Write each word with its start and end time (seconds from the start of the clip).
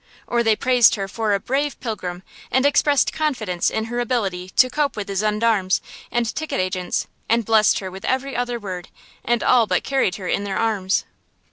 Or 0.25 0.41
they 0.41 0.55
praised 0.55 0.95
her 0.95 1.07
for 1.07 1.31
a 1.33 1.39
brave 1.39 1.79
pilgrim, 1.79 2.23
and 2.49 2.65
expressed 2.65 3.13
confidence 3.13 3.69
in 3.69 3.83
her 3.85 3.99
ability 3.99 4.49
to 4.49 4.67
cope 4.67 4.95
with 4.95 5.15
gendarmes 5.15 5.79
and 6.09 6.25
ticket 6.33 6.59
agents, 6.59 7.05
and 7.29 7.45
blessed 7.45 7.77
her 7.77 7.91
with 7.91 8.05
every 8.05 8.35
other 8.35 8.57
word, 8.57 8.87
and 9.23 9.43
all 9.43 9.67
but 9.67 9.83
carried 9.83 10.15
her 10.15 10.27
in 10.27 10.43
their 10.43 10.57
arms. 10.57 11.05